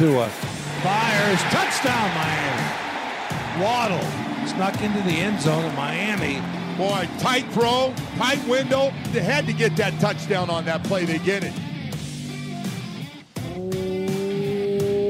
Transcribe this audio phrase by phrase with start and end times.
[0.00, 0.30] Tua.
[0.82, 1.42] Fires.
[1.52, 3.62] Touchdown, Miami.
[3.62, 6.40] Waddle snuck into the end zone of Miami.
[6.78, 8.94] Boy, tight throw, tight window.
[9.12, 11.04] They had to get that touchdown on that play.
[11.04, 11.52] They get it.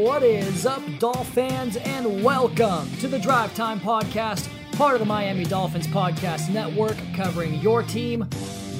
[0.04, 5.44] What is up, Dolphins, and welcome to the Drive Time Podcast, part of the Miami
[5.44, 8.28] Dolphins Podcast Network, covering your team,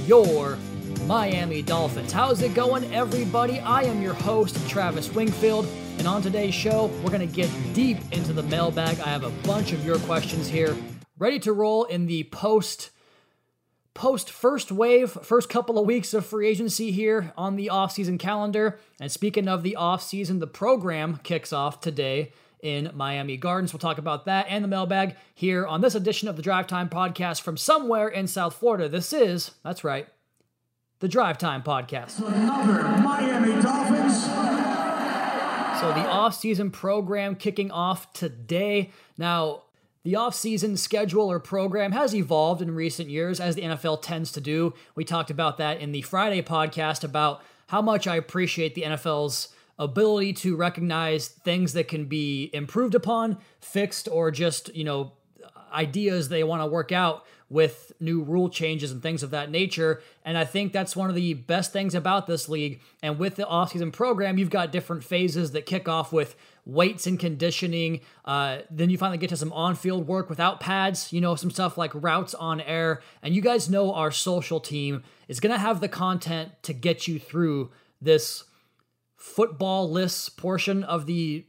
[0.06, 0.58] your
[1.06, 2.12] Miami Dolphins.
[2.12, 3.61] How's it going, everybody?
[3.61, 5.66] I am your host, Travis Wingfield,
[6.01, 8.99] and on today's show, we're going to get deep into the mailbag.
[9.00, 10.75] I have a bunch of your questions here,
[11.18, 12.91] ready to roll in the post
[13.93, 18.79] post first wave, first couple of weeks of free agency here on the offseason calendar.
[18.99, 22.32] And speaking of the offseason, the program kicks off today
[22.63, 23.75] in Miami Gardens.
[23.75, 26.89] We'll talk about that and the mailbag here on this edition of the Drive Time
[26.89, 28.89] Podcast from somewhere in South Florida.
[28.89, 30.08] This is, that's right,
[31.00, 32.27] the Drive Time Podcast.
[32.27, 34.59] Another Miami Dolphins.
[35.80, 36.28] So the ah.
[36.28, 38.91] offseason program kicking off today.
[39.16, 39.62] Now,
[40.02, 44.42] the offseason schedule or program has evolved in recent years, as the NFL tends to
[44.42, 44.74] do.
[44.94, 49.48] We talked about that in the Friday podcast about how much I appreciate the NFL's
[49.78, 55.12] ability to recognize things that can be improved upon, fixed, or just, you know,
[55.72, 60.00] ideas they want to work out with new rule changes and things of that nature.
[60.24, 62.80] And I think that's one of the best things about this league.
[63.02, 67.18] And with the offseason program, you've got different phases that kick off with weights and
[67.18, 68.00] conditioning.
[68.24, 71.50] Uh, then you finally get to some on field work without pads, you know, some
[71.50, 73.02] stuff like routes on air.
[73.20, 77.08] And you guys know our social team is going to have the content to get
[77.08, 78.44] you through this
[79.16, 81.44] football list portion of the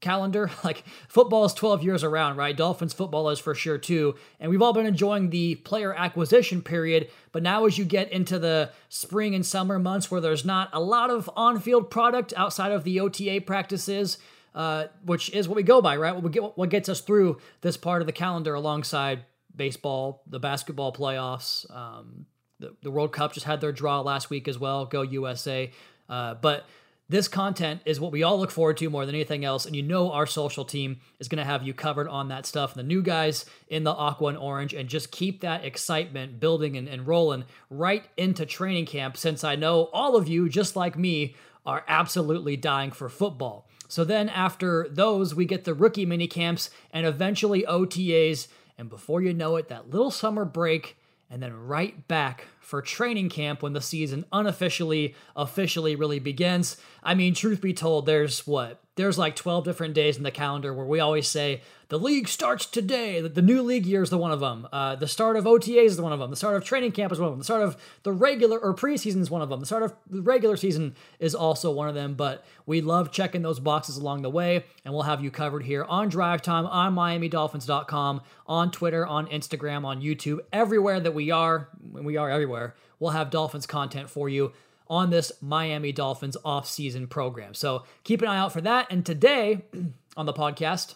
[0.00, 0.50] calendar.
[0.64, 2.56] Like football is 12 years around, right?
[2.56, 4.14] Dolphins football is for sure too.
[4.40, 7.10] And we've all been enjoying the player acquisition period.
[7.32, 10.80] But now, as you get into the spring and summer months where there's not a
[10.80, 14.16] lot of on field product outside of the OTA practices,
[14.54, 16.16] uh, which is what we go by, right?
[16.16, 20.92] What, get, what gets us through this part of the calendar alongside baseball, the basketball
[20.92, 21.70] playoffs.
[21.74, 22.26] Um,
[22.60, 24.86] the, the World Cup just had their draw last week as well.
[24.86, 25.70] Go USA.
[26.08, 26.64] Uh, but
[27.08, 29.66] this content is what we all look forward to more than anything else.
[29.66, 32.74] And you know, our social team is going to have you covered on that stuff.
[32.74, 36.88] The new guys in the aqua and orange, and just keep that excitement building and,
[36.88, 41.36] and rolling right into training camp, since I know all of you, just like me,
[41.66, 43.68] are absolutely dying for football.
[43.88, 48.48] So then after those, we get the rookie mini camps and eventually OTAs.
[48.78, 50.96] And before you know it, that little summer break,
[51.30, 56.76] and then right back for training camp when the season unofficially, officially really begins.
[57.02, 58.83] I mean, truth be told, there's what?
[58.96, 62.64] There's like 12 different days in the calendar where we always say, the league starts
[62.64, 63.20] today.
[63.20, 64.68] The new league year is the one of them.
[64.72, 66.30] Uh, the start of OTAs is one of them.
[66.30, 67.40] The start of training camp is one of them.
[67.40, 69.60] The start of the regular or preseason is one of them.
[69.60, 72.14] The start of the regular season is also one of them.
[72.14, 75.84] But we love checking those boxes along the way, and we'll have you covered here
[75.84, 81.68] on Drive Time, on MiamiDolphins.com, on Twitter, on Instagram, on YouTube, everywhere that we are.
[81.92, 82.74] We are everywhere.
[82.98, 84.52] We'll have Dolphins content for you
[84.88, 87.54] on this Miami Dolphins off-season program.
[87.54, 88.86] So keep an eye out for that.
[88.90, 89.64] And today
[90.16, 90.94] on the podcast,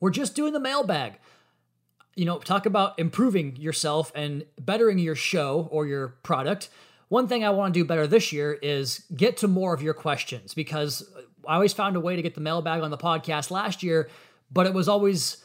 [0.00, 1.18] we're just doing the mailbag.
[2.14, 6.68] You know, talk about improving yourself and bettering your show or your product.
[7.08, 9.94] One thing I want to do better this year is get to more of your
[9.94, 11.10] questions because
[11.46, 14.08] I always found a way to get the mailbag on the podcast last year,
[14.50, 15.41] but it was always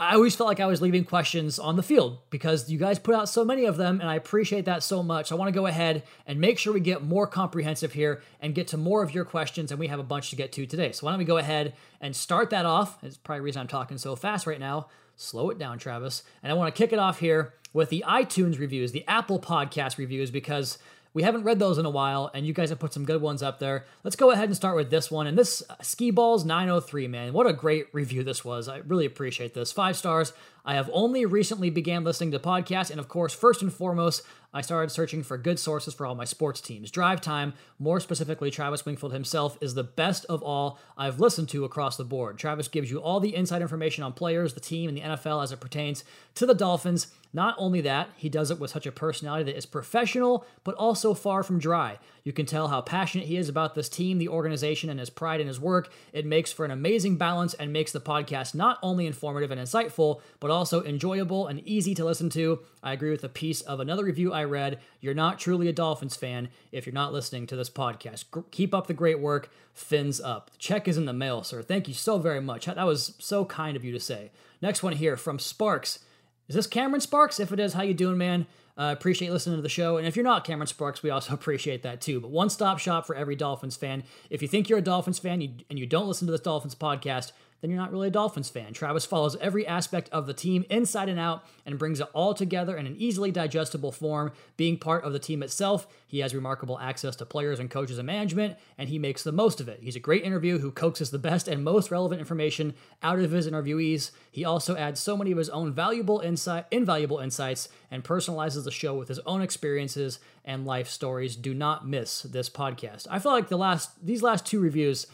[0.00, 3.16] I always felt like I was leaving questions on the field because you guys put
[3.16, 5.32] out so many of them, and I appreciate that so much.
[5.32, 8.68] I want to go ahead and make sure we get more comprehensive here and get
[8.68, 10.92] to more of your questions, and we have a bunch to get to today.
[10.92, 13.02] So why don't we go ahead and start that off?
[13.02, 14.86] It's probably the reason I'm talking so fast right now.
[15.16, 16.22] Slow it down, Travis.
[16.44, 19.98] And I want to kick it off here with the iTunes reviews, the Apple Podcast
[19.98, 20.78] reviews, because
[21.14, 23.42] we haven't read those in a while, and you guys have put some good ones
[23.42, 23.86] up there.
[24.04, 25.26] Let's go ahead and start with this one.
[25.26, 28.68] And this uh, Ski Balls 903, man, what a great review this was.
[28.68, 29.72] I really appreciate this.
[29.72, 30.32] Five stars.
[30.64, 34.62] I have only recently began listening to podcasts, and of course, first and foremost, I
[34.62, 36.90] started searching for good sources for all my sports teams.
[36.90, 41.64] Drive Time, more specifically Travis Wingfield himself, is the best of all I've listened to
[41.64, 42.38] across the board.
[42.38, 45.52] Travis gives you all the inside information on players, the team, and the NFL as
[45.52, 46.02] it pertains
[46.36, 47.08] to the Dolphins.
[47.34, 51.12] Not only that, he does it with such a personality that is professional, but also
[51.12, 51.98] far from dry.
[52.24, 55.40] You can tell how passionate he is about this team, the organization, and his pride
[55.40, 55.92] in his work.
[56.14, 60.20] It makes for an amazing balance and makes the podcast not only informative and insightful,
[60.40, 62.60] but also enjoyable and easy to listen to.
[62.82, 64.78] I agree with a piece of another review I read.
[65.00, 68.24] You're not truly a Dolphins fan if you're not listening to this podcast.
[68.34, 69.50] G- keep up the great work.
[69.74, 70.50] Fins up.
[70.50, 71.62] The check is in the mail, sir.
[71.62, 72.66] Thank you so very much.
[72.66, 74.30] That was so kind of you to say.
[74.60, 76.00] Next one here from Sparks.
[76.48, 77.38] Is this Cameron Sparks?
[77.38, 78.46] If it is, how you doing, man?
[78.78, 79.96] Uh, appreciate listening to the show.
[79.96, 82.20] And if you're not Cameron Sparks, we also appreciate that too.
[82.20, 84.04] But one stop shop for every Dolphins fan.
[84.30, 87.32] If you think you're a Dolphins fan and you don't listen to this Dolphins podcast,
[87.60, 88.72] then you're not really a Dolphins fan.
[88.72, 92.76] Travis follows every aspect of the team inside and out and brings it all together
[92.76, 94.32] in an easily digestible form.
[94.56, 98.06] Being part of the team itself, he has remarkable access to players and coaches and
[98.06, 99.80] management, and he makes the most of it.
[99.82, 103.48] He's a great interview who coaxes the best and most relevant information out of his
[103.48, 104.12] interviewees.
[104.30, 108.70] He also adds so many of his own valuable insight, invaluable insights, and personalizes the
[108.70, 111.36] show with his own experiences and life stories.
[111.36, 113.06] Do not miss this podcast.
[113.10, 115.06] I feel like the last these last two reviews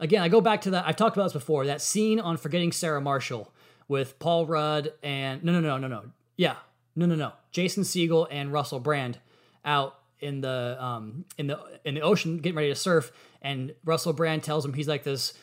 [0.00, 0.86] again, I go back to that.
[0.86, 1.66] I've talked about this before.
[1.66, 3.52] That scene on Forgetting Sarah Marshall
[3.88, 6.02] with Paul Rudd and no, no, no, no, no.
[6.36, 6.56] Yeah,
[6.94, 7.32] no, no, no.
[7.50, 9.18] Jason Segel and Russell Brand
[9.64, 13.12] out in the um in the in the ocean getting ready to surf,
[13.42, 15.34] and Russell Brand tells him he's like this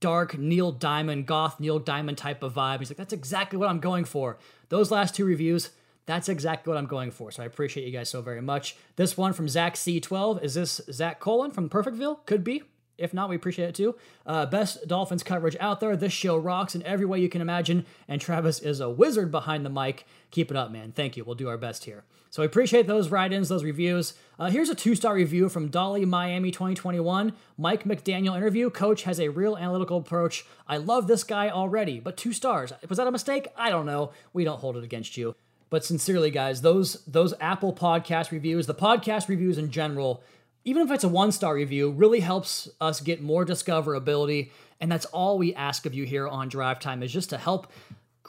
[0.00, 2.78] dark Neil Diamond, goth Neil Diamond type of vibe.
[2.78, 4.38] He's like, that's exactly what I'm going for.
[4.68, 5.70] Those last two reviews.
[6.06, 7.30] That's exactly what I'm going for.
[7.30, 8.76] So I appreciate you guys so very much.
[8.96, 10.42] This one from Zach C12.
[10.42, 12.24] Is this Zach Colon from Perfectville?
[12.26, 12.64] Could be.
[13.00, 13.96] If not, we appreciate it too.
[14.26, 15.96] Uh, best Dolphins coverage out there.
[15.96, 19.64] This show rocks in every way you can imagine, and Travis is a wizard behind
[19.64, 20.06] the mic.
[20.30, 20.92] Keep it up, man.
[20.92, 21.24] Thank you.
[21.24, 22.04] We'll do our best here.
[22.32, 24.14] So I appreciate those write ins, those reviews.
[24.38, 27.32] Uh, here's a two star review from Dolly Miami 2021.
[27.58, 28.70] Mike McDaniel interview.
[28.70, 30.46] Coach has a real analytical approach.
[30.68, 32.72] I love this guy already, but two stars.
[32.88, 33.48] Was that a mistake?
[33.56, 34.12] I don't know.
[34.32, 35.34] We don't hold it against you.
[35.70, 40.22] But sincerely, guys, those those Apple podcast reviews, the podcast reviews in general,
[40.64, 44.50] even if it's a one star review, really helps us get more discoverability.
[44.80, 47.70] And that's all we ask of you here on Drive Time is just to help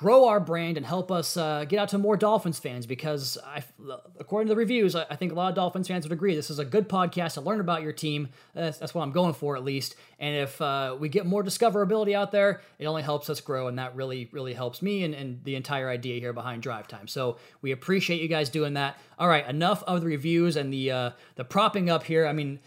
[0.01, 3.63] grow our brand and help us uh, get out to more Dolphins fans because, I,
[4.19, 6.57] according to the reviews, I, think a lot of Dolphins fans would agree this is
[6.57, 8.29] a good podcast to learn about your team.
[8.55, 9.93] That's, that's what I'm going for, at least.
[10.17, 13.77] And if uh, we get more discoverability out there, it only helps us grow, and
[13.77, 17.07] that really, really helps me and, and the entire idea here behind Drive Time.
[17.07, 18.97] So we appreciate you guys doing that.
[19.19, 22.25] All right, enough of the reviews and the uh, the propping up here.
[22.25, 22.59] I mean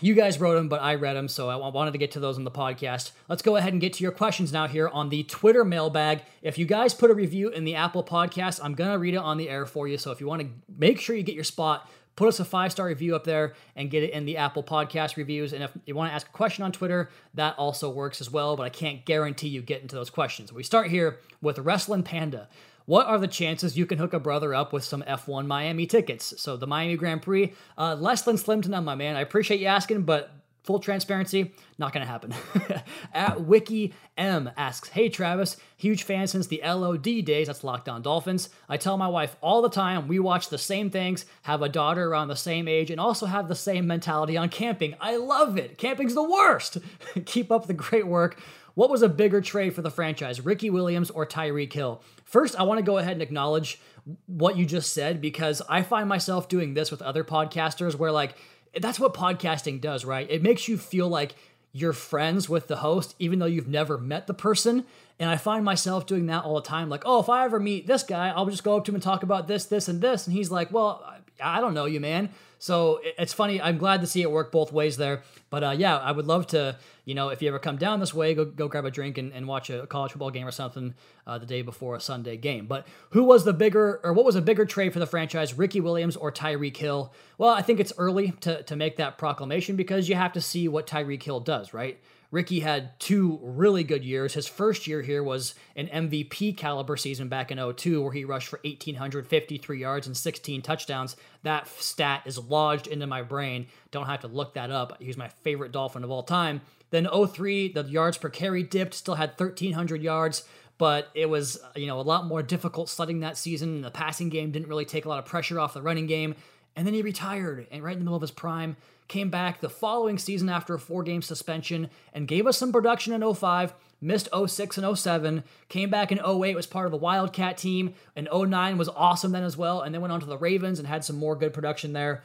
[0.00, 2.38] you guys wrote them, but I read them, so I wanted to get to those
[2.38, 3.12] on the podcast.
[3.28, 6.22] Let's go ahead and get to your questions now here on the Twitter mailbag.
[6.42, 9.18] If you guys put a review in the Apple podcast, I'm going to read it
[9.18, 9.98] on the air for you.
[9.98, 12.72] So if you want to make sure you get your spot, put us a five
[12.72, 15.52] star review up there and get it in the Apple podcast reviews.
[15.52, 18.56] And if you want to ask a question on Twitter, that also works as well,
[18.56, 20.52] but I can't guarantee you get into those questions.
[20.52, 22.48] We start here with Wrestling Panda.
[22.86, 26.34] What are the chances you can hook a brother up with some F1 Miami tickets?
[26.38, 29.16] So the Miami Grand Prix, uh, less than slim to none, my man.
[29.16, 30.32] I appreciate you asking, but
[30.62, 32.34] full transparency, not gonna happen.
[33.14, 38.02] At Wiki M asks, Hey Travis, huge fan since the LOD days, that's Locked On
[38.02, 38.48] Dolphins.
[38.68, 42.08] I tell my wife all the time we watch the same things, have a daughter
[42.08, 44.94] around the same age, and also have the same mentality on camping.
[45.00, 45.78] I love it.
[45.78, 46.78] Camping's the worst.
[47.26, 48.40] Keep up the great work.
[48.74, 52.02] What was a bigger trade for the franchise, Ricky Williams or Tyreek Hill?
[52.24, 53.80] First, I want to go ahead and acknowledge
[54.26, 58.36] what you just said because I find myself doing this with other podcasters where, like,
[58.80, 60.26] that's what podcasting does, right?
[60.30, 61.34] It makes you feel like
[61.72, 64.84] you're friends with the host, even though you've never met the person.
[65.18, 66.88] And I find myself doing that all the time.
[66.88, 69.02] Like, oh, if I ever meet this guy, I'll just go up to him and
[69.02, 70.26] talk about this, this, and this.
[70.26, 71.04] And he's like, well,
[71.40, 72.30] I don't know you, man.
[72.62, 73.60] So it's funny.
[73.60, 75.24] I'm glad to see it work both ways there.
[75.50, 78.14] But uh, yeah, I would love to, you know, if you ever come down this
[78.14, 80.94] way, go go grab a drink and, and watch a college football game or something
[81.26, 82.66] uh, the day before a Sunday game.
[82.66, 85.80] But who was the bigger, or what was a bigger trade for the franchise, Ricky
[85.80, 87.12] Williams or Tyreek Hill?
[87.36, 90.68] Well, I think it's early to, to make that proclamation because you have to see
[90.68, 91.98] what Tyreek Hill does, right?
[92.32, 94.32] Ricky had two really good years.
[94.32, 98.48] His first year here was an MVP caliber season back in 02, where he rushed
[98.48, 101.14] for 1,853 yards and 16 touchdowns.
[101.42, 103.66] That stat is lodged into my brain.
[103.90, 105.00] Don't have to look that up.
[105.00, 106.60] He's my favorite Dolphin of all time.
[106.90, 110.44] Then 03, the yards per carry dipped, still had 1,300 yards
[110.78, 113.82] but it was you know a lot more difficult sledding that season.
[113.82, 116.34] The passing game didn't really take a lot of pressure off the running game,
[116.74, 119.68] and then he retired and right in the middle of his prime came back the
[119.68, 124.28] following season after a four game suspension and gave us some production in 05, missed
[124.46, 128.76] 06 and 07, came back in 08, was part of the Wildcat team, and 09
[128.76, 131.16] was awesome then as well, and then went on to the Ravens and had some
[131.16, 132.22] more good production there.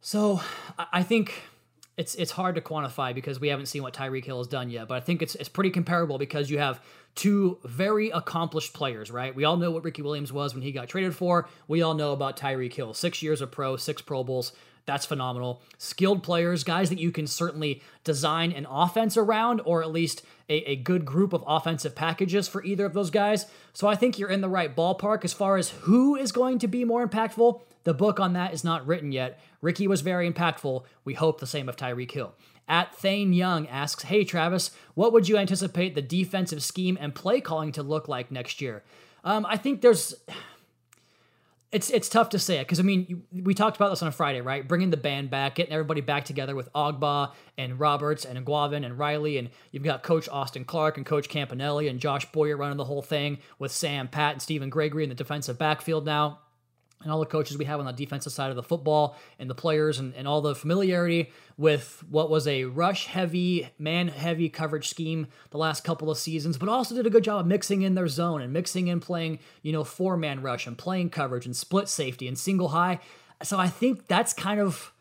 [0.00, 0.40] So
[0.92, 1.34] I think
[1.96, 4.88] it's it's hard to quantify because we haven't seen what Tyreek Hill has done yet,
[4.88, 6.82] but I think it's it's pretty comparable because you have
[7.14, 9.34] two very accomplished players, right?
[9.34, 11.48] We all know what Ricky Williams was when he got traded for.
[11.68, 12.94] We all know about Tyreek Hill.
[12.94, 14.52] Six years of pro, six Pro Bowls.
[14.86, 15.62] That's phenomenal.
[15.78, 20.56] Skilled players, guys that you can certainly design an offense around, or at least a,
[20.70, 23.46] a good group of offensive packages for either of those guys.
[23.72, 26.68] So I think you're in the right ballpark as far as who is going to
[26.68, 27.62] be more impactful.
[27.84, 29.40] The book on that is not written yet.
[29.62, 30.84] Ricky was very impactful.
[31.04, 32.34] We hope the same of Tyreek Hill.
[32.68, 37.40] At Thane Young asks, Hey Travis, what would you anticipate the defensive scheme and play
[37.40, 38.82] calling to look like next year?
[39.22, 40.14] Um, I think there's
[41.74, 44.08] it's it's tough to say it because I mean you, we talked about this on
[44.08, 44.66] a Friday, right?
[44.66, 48.96] Bringing the band back, getting everybody back together with Ogbah and Roberts and Guavin and
[48.96, 52.84] Riley, and you've got Coach Austin Clark and Coach Campanile and Josh Boyer running the
[52.84, 56.38] whole thing with Sam Pat and Stephen Gregory in the defensive backfield now
[57.04, 59.54] and all the coaches we have on the defensive side of the football and the
[59.54, 64.88] players and, and all the familiarity with what was a rush heavy, man heavy coverage
[64.88, 67.94] scheme the last couple of seasons, but also did a good job of mixing in
[67.94, 71.54] their zone and mixing in playing, you know, four man rush and playing coverage and
[71.54, 72.98] split safety and single high.
[73.42, 74.92] So I think that's kind of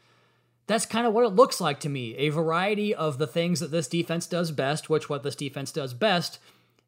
[0.67, 2.15] that's kind of what it looks like to me.
[2.15, 5.93] A variety of the things that this defense does best, which what this defense does
[5.93, 6.39] best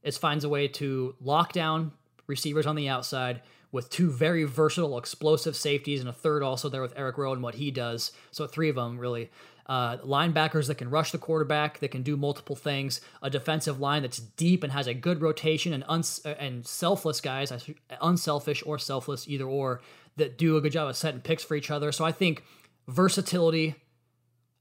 [0.03, 1.91] is finds a way to lock down
[2.27, 3.41] receivers on the outside
[3.75, 7.43] with two very versatile, explosive safeties, and a third also there with Eric Rowe and
[7.43, 8.13] what he does.
[8.31, 9.29] So three of them really.
[9.67, 13.01] Uh, linebackers that can rush the quarterback, that can do multiple things.
[13.23, 17.19] A defensive line that's deep and has a good rotation, and uns- uh, and selfless
[17.19, 17.51] guys,
[17.99, 19.81] unselfish or selfless, either or,
[20.17, 21.91] that do a good job of setting picks for each other.
[21.91, 22.43] So I think
[22.87, 23.75] versatility.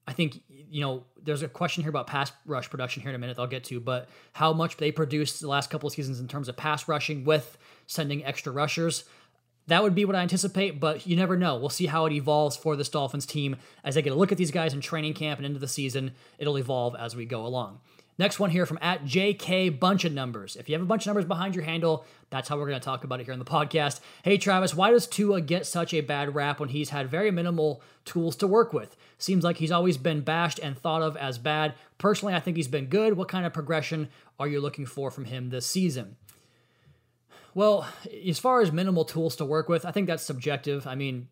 [0.09, 3.19] I think you know there's a question here about pass rush production here in a
[3.19, 3.39] minute.
[3.39, 6.49] I'll get to, but how much they produced the last couple of seasons in terms
[6.49, 7.57] of pass rushing with
[7.87, 9.05] sending extra rushers.
[9.67, 11.57] That would be what I anticipate, but you never know.
[11.57, 14.37] We'll see how it evolves for this Dolphins team as they get a look at
[14.37, 16.13] these guys in training camp and into the season.
[16.39, 17.81] It'll evolve as we go along.
[18.17, 20.55] Next one here from at JK Bunch of Numbers.
[20.55, 22.85] If you have a bunch of numbers behind your handle, that's how we're going to
[22.85, 23.99] talk about it here on the podcast.
[24.23, 27.83] Hey, Travis, why does Tua get such a bad rap when he's had very minimal
[28.05, 28.97] tools to work with?
[29.19, 31.75] Seems like he's always been bashed and thought of as bad.
[31.99, 33.17] Personally, I think he's been good.
[33.17, 36.17] What kind of progression are you looking for from him this season?
[37.55, 37.87] Well,
[38.27, 40.87] as far as minimal tools to work with, I think that's subjective.
[40.87, 41.29] I mean,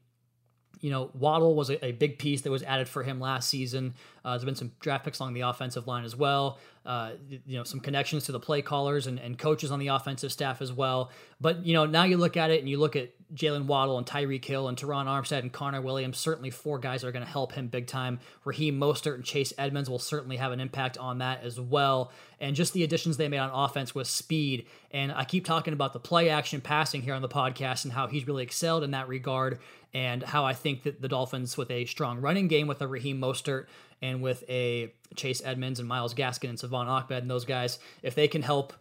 [0.82, 3.94] you know, Waddle was a, a, big piece that was added for him last season.
[4.24, 6.58] Uh, there's been some draft picks along the offensive line as well.
[6.84, 10.32] Uh, you know, some connections to the play callers and, and coaches on the offensive
[10.32, 11.12] staff as well.
[11.42, 14.06] But, you know, now you look at it and you look at Jaylen Waddle and
[14.06, 17.52] Tyreek Hill and Terron Armstead and Connor Williams, certainly four guys are going to help
[17.52, 18.20] him big time.
[18.44, 22.12] Raheem Mostert and Chase Edmonds will certainly have an impact on that as well.
[22.40, 24.66] And just the additions they made on offense with speed.
[24.92, 28.06] And I keep talking about the play action passing here on the podcast and how
[28.06, 29.58] he's really excelled in that regard
[29.94, 33.20] and how I think that the Dolphins, with a strong running game with a Raheem
[33.20, 33.66] Mostert
[34.00, 38.14] and with a Chase Edmonds and Myles Gaskin and Salvon Ahmed and those guys, if
[38.14, 38.72] they can help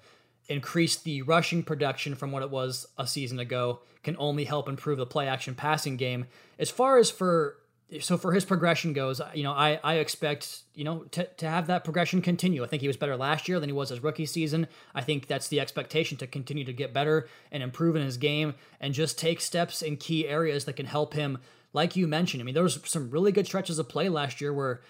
[0.47, 4.97] increase the rushing production from what it was a season ago, can only help improve
[4.97, 6.25] the play action passing game.
[6.59, 7.57] As far as for
[7.99, 11.67] so for his progression goes, you know, I, I expect, you know, to, to have
[11.67, 12.63] that progression continue.
[12.63, 14.67] I think he was better last year than he was his rookie season.
[14.95, 18.53] I think that's the expectation to continue to get better and improve in his game
[18.79, 21.39] and just take steps in key areas that can help him.
[21.73, 24.53] Like you mentioned, I mean, there was some really good stretches of play last year
[24.53, 24.81] where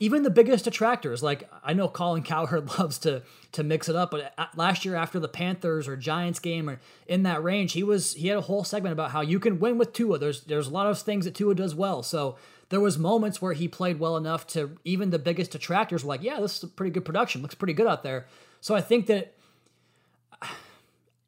[0.00, 3.22] even the biggest detractors, like I know Colin Cowherd loves to
[3.52, 6.80] to mix it up, but uh, last year after the Panthers or Giants game or
[7.06, 9.78] in that range, he was he had a whole segment about how you can win
[9.78, 10.18] with Tua.
[10.18, 12.02] There's there's a lot of things that Tua does well.
[12.02, 12.36] So
[12.70, 16.22] there was moments where he played well enough to even the biggest detractors were like,
[16.22, 18.26] yeah, this is a pretty good production, looks pretty good out there.
[18.60, 19.34] So I think that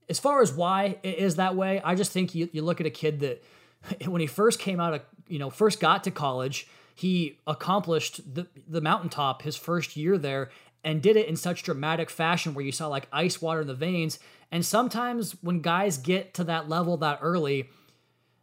[0.08, 2.86] as far as why it is that way, I just think you, you look at
[2.86, 3.42] a kid that
[4.06, 8.46] when he first came out of you know first got to college he accomplished the
[8.68, 10.50] the mountaintop his first year there
[10.82, 13.74] and did it in such dramatic fashion where you saw like ice water in the
[13.74, 14.18] veins.
[14.50, 17.68] And sometimes when guys get to that level that early,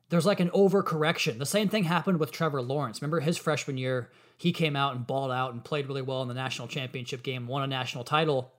[0.10, 1.40] there's like an overcorrection.
[1.40, 3.02] The same thing happened with Trevor Lawrence.
[3.02, 6.28] Remember his freshman year, he came out and balled out and played really well in
[6.28, 8.54] the national championship game, won a national title.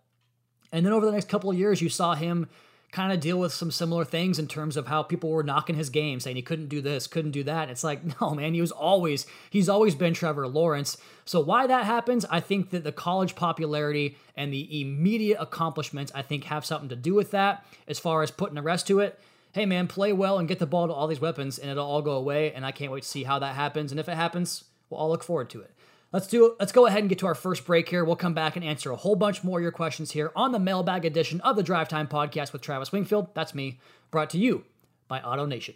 [0.72, 2.48] And then over the next couple of years, you saw him
[2.90, 5.90] kind of deal with some similar things in terms of how people were knocking his
[5.90, 7.68] game, saying he couldn't do this, couldn't do that.
[7.68, 10.96] It's like, no, man, he was always, he's always been Trevor Lawrence.
[11.24, 16.22] So why that happens, I think that the college popularity and the immediate accomplishments, I
[16.22, 17.64] think, have something to do with that.
[17.86, 19.18] As far as putting the rest to it,
[19.52, 22.02] hey man, play well and get the ball to all these weapons, and it'll all
[22.02, 22.52] go away.
[22.52, 23.90] And I can't wait to see how that happens.
[23.90, 25.72] And if it happens, we'll all look forward to it.
[26.10, 28.02] Let's do let's go ahead and get to our first break here.
[28.02, 30.58] We'll come back and answer a whole bunch more of your questions here on the
[30.58, 33.34] mailbag edition of the Drive Time podcast with Travis Wingfield.
[33.34, 33.78] That's me,
[34.10, 34.64] brought to you
[35.06, 35.74] by Auto Nation.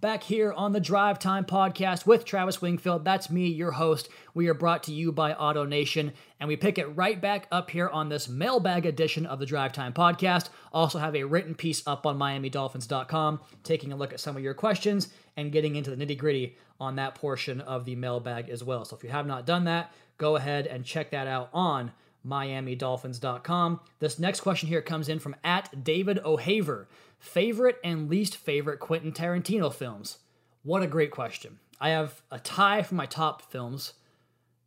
[0.00, 3.04] Back here on the Drive Time podcast with Travis Wingfield.
[3.04, 4.08] That's me, your host.
[4.32, 7.70] We are brought to you by Auto Nation, and we pick it right back up
[7.70, 10.50] here on this mailbag edition of the Drive Time podcast.
[10.72, 14.54] Also, have a written piece up on MiamiDolphins.com, taking a look at some of your
[14.54, 15.08] questions
[15.38, 18.84] and getting into the nitty gritty on that portion of the mailbag as well.
[18.84, 21.92] So, if you have not done that, go ahead and check that out on
[22.26, 23.80] MiamiDolphins.com.
[24.00, 26.88] This next question here comes in from at David O'Haver.
[27.20, 30.18] Favorite and least favorite Quentin Tarantino films?
[30.64, 31.60] What a great question.
[31.80, 33.94] I have a tie for my top films.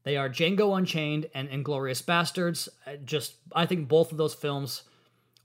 [0.04, 2.70] They are Django Unchained and Inglourious Basterds.
[3.04, 4.84] Just, I think both of those films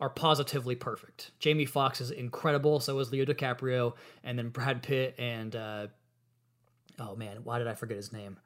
[0.01, 1.31] are positively perfect.
[1.39, 2.81] Jamie Foxx is incredible.
[2.81, 5.87] So is Leo DiCaprio, and then Brad Pitt and uh,
[6.99, 8.39] oh man, why did I forget his name?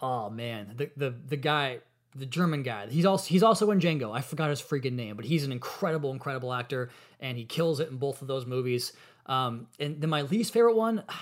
[0.00, 1.78] Oh man, the the the guy,
[2.14, 2.86] the German guy.
[2.88, 4.14] He's also he's also in Django.
[4.14, 6.90] I forgot his freaking name, but he's an incredible, incredible actor,
[7.20, 8.92] and he kills it in both of those movies.
[9.26, 11.02] Um, and then my least favorite one.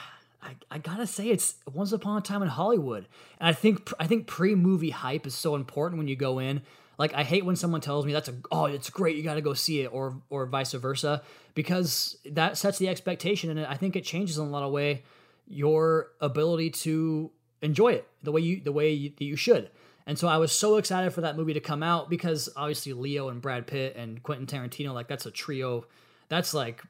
[0.42, 3.06] I, I gotta say it's Once Upon a Time in Hollywood,
[3.38, 6.62] and I think I think pre movie hype is so important when you go in.
[7.00, 9.40] Like I hate when someone tells me that's a oh it's great you got to
[9.40, 11.23] go see it or or vice versa
[11.54, 15.02] because that sets the expectation and I think it changes in a lot of way
[15.49, 17.30] your ability to
[17.62, 19.71] enjoy it the way you the way you, you should.
[20.07, 23.30] And so I was so excited for that movie to come out because obviously Leo
[23.30, 25.87] and Brad Pitt and Quentin Tarantino like that's a trio.
[26.28, 26.83] That's like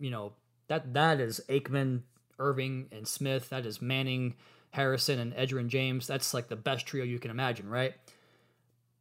[0.00, 0.32] you know
[0.66, 2.00] that that is Aikman,
[2.40, 3.50] Irvin, and Smith.
[3.50, 4.34] That is Manning,
[4.70, 6.08] Harrison, and Edgerrin James.
[6.08, 7.94] That's like the best trio you can imagine, right?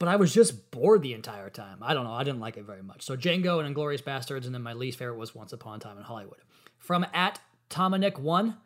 [0.04, 1.78] But I was just bored the entire time.
[1.82, 2.12] I don't know.
[2.12, 3.04] I didn't like it very much.
[3.04, 5.98] So Django and Inglourious Basterds, and then my least favorite was Once Upon a Time
[5.98, 6.42] in Hollywood.
[6.78, 8.58] From at Tomanic1,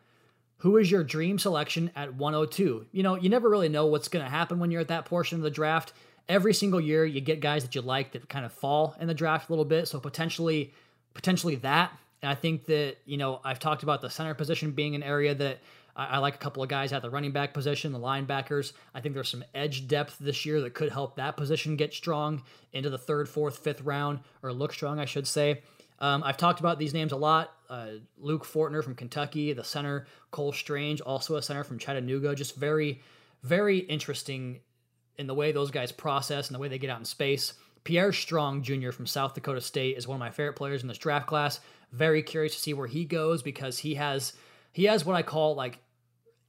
[0.58, 2.88] who is your dream selection at 102?
[2.92, 5.38] You know, you never really know what's going to happen when you're at that portion
[5.38, 5.94] of the draft.
[6.28, 9.14] Every single year, you get guys that you like that kind of fall in the
[9.14, 9.88] draft a little bit.
[9.88, 10.74] So potentially,
[11.14, 11.92] potentially that.
[12.24, 15.36] And I think that you know I've talked about the center position being an area
[15.36, 15.60] that
[15.98, 18.72] I, I like a couple of guys at the running back position, the linebackers.
[18.94, 22.44] I think there's some edge depth this year that could help that position get strong
[22.72, 25.62] into the third, fourth, fifth round, or look strong, I should say.
[26.00, 27.52] Um, I've talked about these names a lot.
[27.70, 27.88] Uh,
[28.18, 30.06] Luke Fortner from Kentucky, the center.
[30.32, 32.36] Cole Strange, also a center from Chattanooga.
[32.36, 33.02] Just very,
[33.42, 34.60] very interesting
[35.18, 37.54] in the way those guys process and the way they get out in space.
[37.84, 38.92] Pierre Strong Jr.
[38.92, 41.60] from South Dakota State is one of my favorite players in this draft class.
[41.92, 44.34] Very curious to see where he goes because he has
[44.74, 45.80] he has what I call like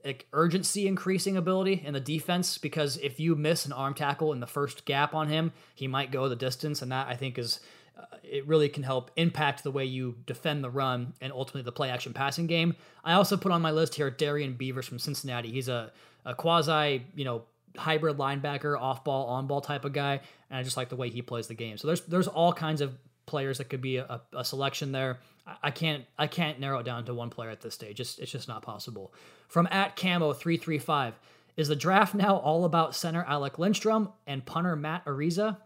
[0.05, 4.41] like urgency increasing ability in the defense because if you miss an arm tackle in
[4.41, 7.61] the first gap on him, he might go the distance, and that I think is
[7.99, 11.73] uh, it really can help impact the way you defend the run and ultimately the
[11.73, 12.77] play action passing game.
[13.05, 15.51] I also put on my list here Darrian Beavers from Cincinnati.
[15.51, 15.93] He's a,
[16.25, 17.43] a quasi you know
[17.77, 21.11] hybrid linebacker, off ball, on ball type of guy, and I just like the way
[21.11, 21.77] he plays the game.
[21.77, 22.97] So there's there's all kinds of
[23.27, 25.19] players that could be a, a selection there.
[25.63, 28.01] I can't I can't narrow it down to one player at this stage.
[28.01, 29.13] It's, it's just not possible.
[29.49, 31.19] From at Camo three three five,
[31.57, 35.59] is the draft now all about center Alec Lindstrom and punter Matt Araiza?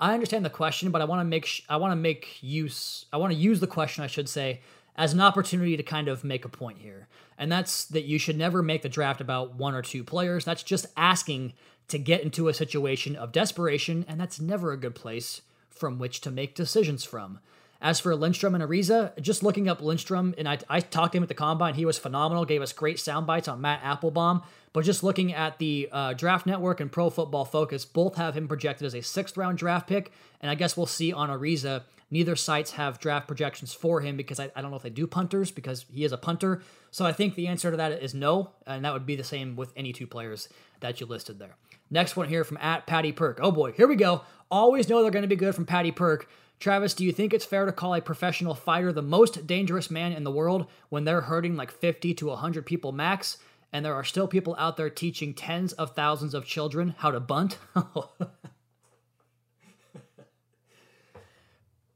[0.00, 3.06] I understand the question, but I want to make sh- I want to make use
[3.12, 4.60] I want to use the question I should say
[4.96, 7.08] as an opportunity to kind of make a point here.
[7.38, 10.44] And that's that you should never make the draft about one or two players.
[10.44, 11.54] That's just asking
[11.88, 16.20] to get into a situation of desperation, and that's never a good place from which
[16.20, 17.40] to make decisions from.
[17.82, 21.22] As for Lindstrom and Araiza, just looking up Lindstrom, and I, I talked to him
[21.22, 24.42] at the combine, he was phenomenal, gave us great sound bites on Matt Applebaum.
[24.72, 28.48] But just looking at the uh, Draft Network and Pro Football Focus, both have him
[28.48, 30.12] projected as a sixth round draft pick.
[30.40, 31.82] And I guess we'll see on Araiza.
[32.10, 35.06] Neither sites have draft projections for him because I, I don't know if they do
[35.06, 36.62] punters because he is a punter.
[36.90, 38.50] So I think the answer to that is no.
[38.66, 40.48] And that would be the same with any two players
[40.80, 41.56] that you listed there.
[41.90, 43.38] Next one here from at Patty Perk.
[43.42, 44.22] Oh boy, here we go.
[44.50, 46.28] Always know they're going to be good from Patty Perk.
[46.60, 50.12] Travis, do you think it's fair to call a professional fighter the most dangerous man
[50.12, 53.38] in the world when they're hurting like 50 to 100 people max?
[53.72, 57.20] And there are still people out there teaching tens of thousands of children how to
[57.20, 57.56] bunt?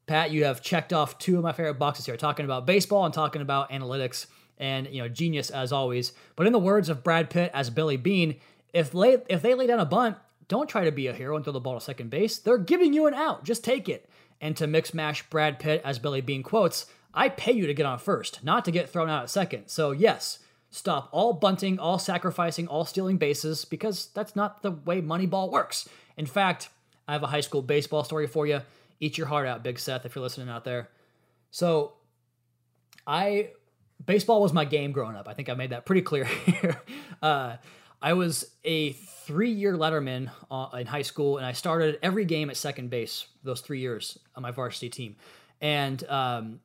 [0.07, 3.13] Pat, you have checked off two of my favorite boxes here, talking about baseball and
[3.13, 6.13] talking about analytics and you know genius as always.
[6.37, 8.37] But in the words of Brad Pitt as Billy Beane,
[8.73, 10.17] if lay, if they lay down a bunt,
[10.49, 12.39] don't try to be a hero and throw the ball to second base.
[12.39, 13.45] They're giving you an out.
[13.45, 14.09] Just take it
[14.45, 17.87] and to mix mash Brad Pitt as Billy Beane quotes, I pay you to get
[17.87, 19.69] on first, not to get thrown out at second.
[19.69, 20.39] So, yes,
[20.71, 25.89] stop all bunting, all sacrificing, all stealing bases, because that's not the way Moneyball works.
[26.19, 26.69] In fact,
[27.09, 28.61] I have a high school baseball story for you.
[29.01, 30.91] Eat your heart out, Big Seth, if you're listening out there.
[31.51, 31.95] So,
[33.07, 33.49] I
[34.05, 35.27] baseball was my game growing up.
[35.27, 36.83] I think I made that pretty clear here.
[37.23, 37.57] uh,
[38.03, 42.51] I was a three year letterman uh, in high school, and I started every game
[42.51, 45.17] at second base those three years on my varsity team.
[45.61, 46.61] And um,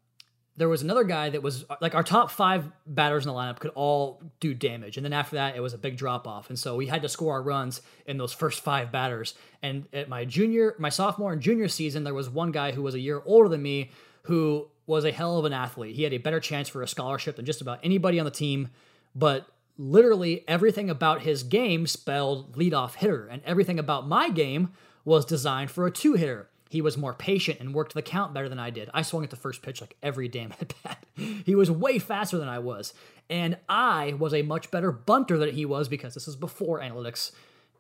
[0.58, 3.72] there was another guy that was like our top five batters in the lineup could
[3.76, 4.98] all do damage.
[4.98, 6.50] And then after that, it was a big drop off.
[6.50, 9.36] And so we had to score our runs in those first five batters.
[9.64, 12.94] And at my junior, my sophomore and junior season, there was one guy who was
[12.94, 13.92] a year older than me
[14.24, 15.96] who was a hell of an athlete.
[15.96, 18.70] He had a better chance for a scholarship than just about anybody on the team.
[19.16, 19.48] But
[19.80, 24.74] literally everything about his game spelled leadoff hitter, and everything about my game
[25.06, 26.50] was designed for a two hitter.
[26.70, 28.92] He was more patient and worked the count better than I did.
[28.94, 31.04] I swung at the first pitch like every damn at bat.
[31.44, 32.94] He was way faster than I was.
[33.28, 37.32] And I was a much better bunter than he was because this is before analytics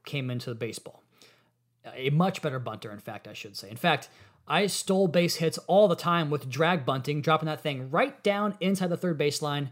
[0.05, 1.03] came into baseball.
[1.93, 3.69] A much better bunter, in fact, I should say.
[3.69, 4.09] In fact,
[4.47, 8.55] I stole base hits all the time with drag bunting, dropping that thing right down
[8.59, 9.69] inside the third baseline.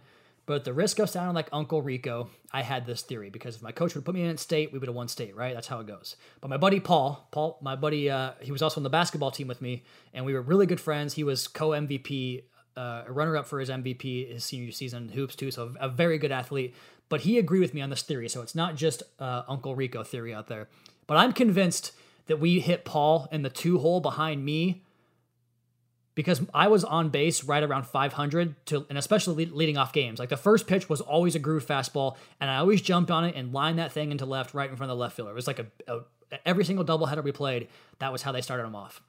[0.47, 3.61] But at the risk of sounding like Uncle Rico, I had this theory because if
[3.61, 5.53] my coach would put me in state, we would have won state, right?
[5.53, 6.15] That's how it goes.
[6.39, 9.49] But my buddy Paul, Paul, my buddy, uh, he was also on the basketball team
[9.49, 9.83] with me,
[10.13, 11.15] and we were really good friends.
[11.15, 12.43] He was co MVP,
[12.77, 16.31] uh, runner up for his MVP his senior season hoops too, so a very good
[16.31, 16.73] athlete.
[17.09, 20.01] But he agreed with me on this theory, so it's not just uh, Uncle Rico
[20.01, 20.69] theory out there.
[21.07, 21.91] But I'm convinced
[22.27, 24.83] that we hit Paul in the two hole behind me
[26.17, 30.17] because I was on base right around 500 to, and especially leading off games.
[30.17, 33.35] Like the first pitch was always a groove fastball, and I always jumped on it
[33.35, 35.29] and lined that thing into left, right in front of the left fielder.
[35.29, 35.99] It was like a, a
[36.43, 37.67] every single doubleheader we played.
[37.99, 38.99] That was how they started them off.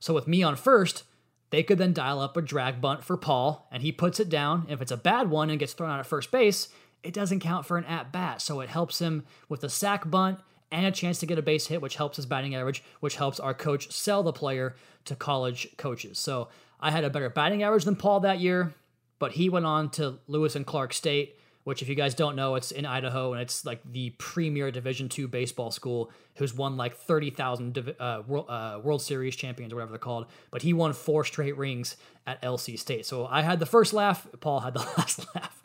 [0.00, 1.04] So with me on first,
[1.48, 4.66] they could then dial up a drag bunt for Paul, and he puts it down.
[4.68, 6.68] If it's a bad one and gets thrown out at first base,
[7.02, 8.42] it doesn't count for an at bat.
[8.42, 11.66] So it helps him with the sack bunt and a chance to get a base
[11.66, 15.68] hit, which helps his batting average, which helps our coach sell the player to college
[15.76, 16.18] coaches.
[16.18, 18.74] So I had a better batting average than Paul that year,
[19.18, 22.54] but he went on to Lewis and Clark State, which if you guys don't know,
[22.54, 26.96] it's in Idaho and it's like the premier Division two baseball school who's won like
[26.96, 30.26] 30,000 uh, World, uh, World Series champions or whatever they're called.
[30.50, 31.96] But he won four straight rings
[32.26, 33.06] at LC State.
[33.06, 35.56] So I had the first laugh, Paul had the last laugh.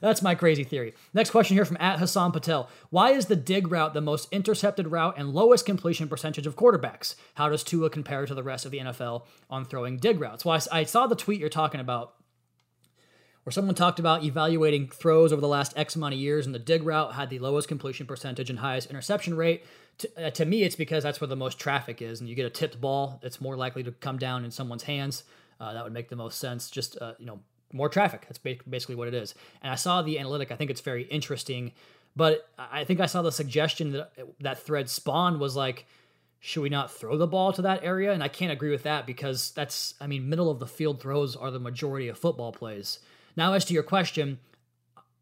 [0.00, 0.94] That's my crazy theory.
[1.14, 2.68] Next question here from at Hassan Patel.
[2.90, 7.14] Why is the dig route the most intercepted route and lowest completion percentage of quarterbacks?
[7.34, 10.44] How does Tua compare to the rest of the NFL on throwing dig routes?
[10.44, 12.14] Well, I, I saw the tweet you're talking about
[13.44, 16.58] where someone talked about evaluating throws over the last X amount of years, and the
[16.58, 19.64] dig route had the lowest completion percentage and highest interception rate.
[19.98, 22.46] To, uh, to, me, it's because that's where the most traffic is, and you get
[22.46, 25.24] a tipped ball, it's more likely to come down in someone's hands.
[25.60, 26.70] Uh, that would make the most sense.
[26.70, 27.38] Just uh, you know,
[27.72, 28.22] more traffic.
[28.22, 29.34] That's basically what it is.
[29.62, 30.50] And I saw the analytic.
[30.50, 31.72] I think it's very interesting,
[32.16, 35.86] but I think I saw the suggestion that that thread spawned was like,
[36.40, 38.12] should we not throw the ball to that area?
[38.12, 41.34] And I can't agree with that because that's, I mean, middle of the field throws
[41.36, 42.98] are the majority of football plays.
[43.36, 44.38] Now, as to your question,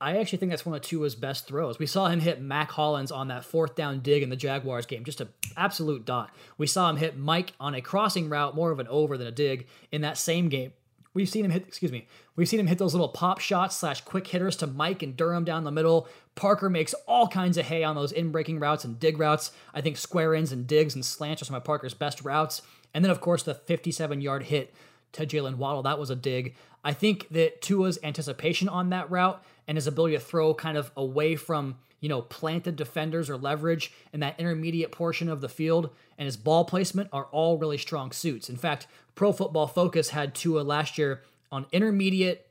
[0.00, 1.78] I actually think that's one of Tua's best throws.
[1.78, 5.04] We saw him hit Mack Hollins on that fourth down dig in the Jaguars game,
[5.04, 6.34] just an absolute dot.
[6.58, 9.32] We saw him hit Mike on a crossing route, more of an over than a
[9.32, 10.72] dig, in that same game.
[11.14, 14.00] We've seen him hit, excuse me, we've seen him hit those little pop shots slash
[14.00, 16.08] quick hitters to Mike and Durham down the middle.
[16.34, 19.52] Parker makes all kinds of hay on those in breaking routes and dig routes.
[19.74, 22.62] I think square ins and digs and slants are some of Parker's best routes.
[22.94, 24.74] And then, of course, the 57 yard hit
[25.12, 25.82] to Jaylen Waddle.
[25.82, 26.54] That was a dig.
[26.84, 30.90] I think that Tua's anticipation on that route and his ability to throw kind of
[30.96, 35.88] away from you know, planted defenders or leverage in that intermediate portion of the field,
[36.18, 38.50] and his ball placement are all really strong suits.
[38.50, 42.48] In fact, Pro Football Focus had Tua last year on intermediate,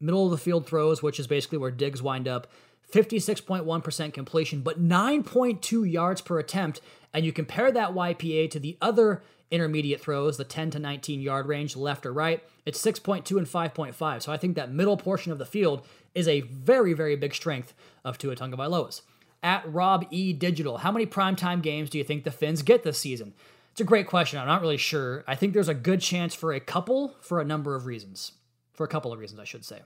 [0.00, 2.46] middle of the field throws, which is basically where digs wind up.
[2.92, 6.80] 56.1% completion, but 9.2 yards per attempt.
[7.12, 11.46] And you compare that YPA to the other intermediate throws, the 10 to 19 yard
[11.46, 14.22] range, left or right, it's 6.2 and 5.5.
[14.22, 17.74] So I think that middle portion of the field is a very, very big strength
[18.04, 19.02] of Tua Tagovailoa's.
[19.42, 22.98] At Rob E Digital, how many primetime games do you think the Fins get this
[22.98, 23.34] season?
[23.72, 24.38] It's a great question.
[24.38, 25.24] I'm not really sure.
[25.26, 28.32] I think there's a good chance for a couple for a number of reasons.
[28.72, 29.80] For a couple of reasons, I should say.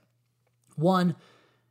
[0.76, 1.16] One,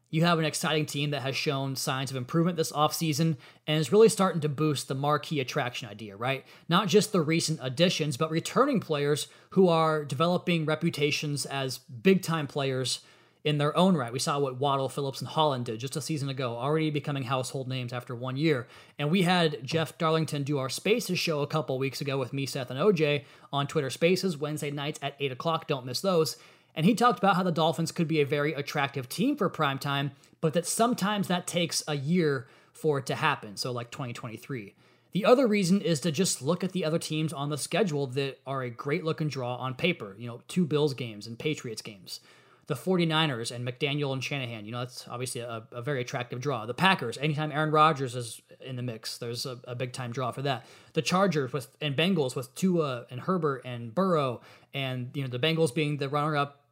[0.09, 3.37] you have an exciting team that has shown signs of improvement this offseason
[3.67, 6.45] and is really starting to boost the marquee attraction idea, right?
[6.69, 12.47] Not just the recent additions, but returning players who are developing reputations as big time
[12.47, 13.01] players
[13.45, 14.11] in their own right.
[14.11, 17.67] We saw what Waddle, Phillips, and Holland did just a season ago, already becoming household
[17.67, 18.67] names after one year.
[18.97, 22.47] And we had Jeff Darlington do our Spaces show a couple weeks ago with me,
[22.47, 25.67] Seth, and OJ on Twitter Spaces, Wednesday nights at 8 o'clock.
[25.67, 26.37] Don't miss those.
[26.75, 29.79] And he talked about how the Dolphins could be a very attractive team for prime
[29.79, 30.11] time,
[30.41, 33.55] but that sometimes that takes a year for it to happen.
[33.55, 34.75] So, like 2023.
[35.13, 38.38] The other reason is to just look at the other teams on the schedule that
[38.45, 40.13] are a great looking draw on paper.
[40.19, 42.19] You know, two Bills games and Patriots games.
[42.67, 46.65] The 49ers and McDaniel and Shanahan, you know, that's obviously a, a very attractive draw.
[46.65, 50.31] The Packers, anytime Aaron Rodgers is in the mix, there's a, a big time draw
[50.31, 50.65] for that.
[50.91, 54.41] The Chargers with and Bengals with Tua and Herbert and Burrow,
[54.73, 56.64] and you know the Bengals being the runner up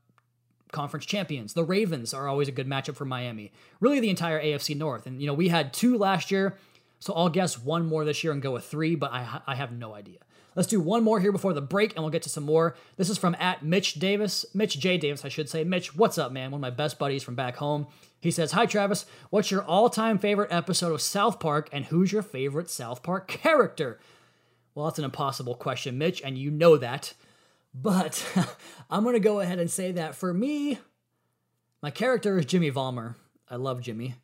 [0.74, 1.54] conference champions.
[1.54, 3.52] The Ravens are always a good matchup for Miami.
[3.80, 5.08] Really, the entire AFC North.
[5.08, 6.58] And, you know, we had two last year,
[7.00, 9.72] so I'll guess one more this year and go with three, but I, I have
[9.72, 10.20] no idea.
[10.56, 12.76] Let's do one more here before the break, and we'll get to some more.
[12.98, 14.98] This is from at Mitch Davis, Mitch J.
[14.98, 15.64] Davis, I should say.
[15.64, 16.52] Mitch, what's up, man?
[16.52, 17.88] One of my best buddies from back home.
[18.22, 19.06] He says, Hi, Travis.
[19.32, 23.28] What's your all time favorite episode of South Park, and who's your favorite South Park
[23.28, 24.00] character?
[24.76, 27.14] Well, that's an impossible question, Mitch, and you know that.
[27.74, 28.26] But
[28.90, 30.80] I'm going to go ahead and say that for me,
[31.82, 33.16] my character is Jimmy Valmer.
[33.50, 34.16] I love Jimmy.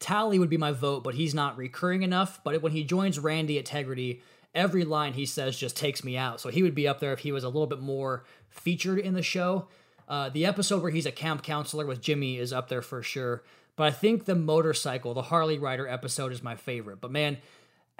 [0.00, 2.40] Towelie would be my vote, but he's not recurring enough.
[2.42, 4.20] But when he joins Randy at Tegridy,
[4.54, 6.40] every line he says just takes me out.
[6.40, 9.14] So he would be up there if he was a little bit more featured in
[9.14, 9.68] the show.
[10.08, 13.42] Uh, the episode where he's a camp counselor with Jimmy is up there for sure.
[13.76, 17.00] But I think the motorcycle, the Harley Rider episode is my favorite.
[17.00, 17.38] But man,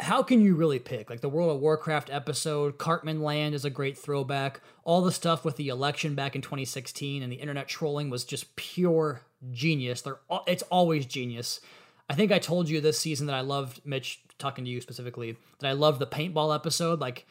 [0.00, 1.10] how can you really pick?
[1.10, 4.60] Like the World of Warcraft episode, Cartman Land is a great throwback.
[4.82, 8.56] All the stuff with the election back in 2016 and the internet trolling was just
[8.56, 10.00] pure genius.
[10.00, 11.60] They're it's always genius.
[12.08, 15.36] I think I told you this season that I loved Mitch talking to you specifically
[15.58, 16.98] that I love the paintball episode.
[16.98, 17.26] Like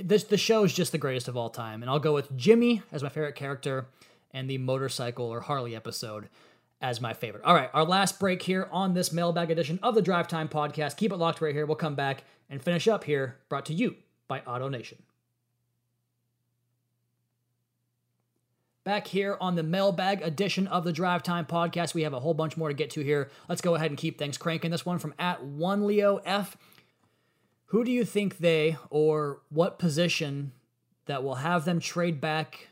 [0.00, 2.82] this, the show is just the greatest of all time, and I'll go with Jimmy
[2.92, 3.86] as my favorite character
[4.32, 6.28] and the motorcycle or Harley episode
[6.84, 7.42] as my favorite.
[7.44, 10.98] All right, our last break here on this mailbag edition of the Drive Time podcast.
[10.98, 11.64] Keep it locked right here.
[11.64, 13.96] We'll come back and finish up here, brought to you
[14.28, 14.98] by Auto Nation.
[18.84, 22.34] Back here on the mailbag edition of the Drive Time podcast, we have a whole
[22.34, 23.30] bunch more to get to here.
[23.48, 24.70] Let's go ahead and keep things cranking.
[24.70, 26.54] This one from at one Leo F.
[27.68, 30.52] Who do you think they or what position
[31.06, 32.68] that will have them trade back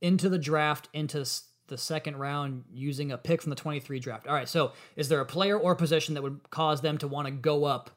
[0.00, 1.24] into the draft into
[1.68, 4.26] the second round using a pick from the 23 draft.
[4.26, 7.26] All right, so is there a player or position that would cause them to want
[7.26, 7.90] to go up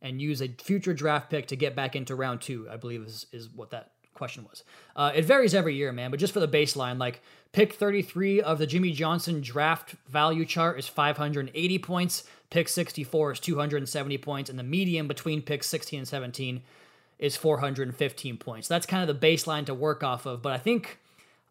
[0.00, 2.68] and use a future draft pick to get back into round two?
[2.70, 4.62] I believe is, is what that question was.
[4.94, 7.22] Uh, it varies every year, man, but just for the baseline, like
[7.52, 13.40] pick 33 of the Jimmy Johnson draft value chart is 580 points, pick 64 is
[13.40, 16.62] 270 points, and the median between picks 16 and 17
[17.18, 18.68] is 415 points.
[18.68, 20.98] That's kind of the baseline to work off of, but I think